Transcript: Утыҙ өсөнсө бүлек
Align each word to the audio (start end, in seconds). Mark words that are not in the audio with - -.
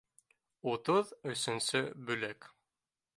Утыҙ 0.71 1.11
өсөнсө 1.33 1.83
бүлек 2.09 2.53